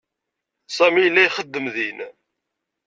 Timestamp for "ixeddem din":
1.27-1.99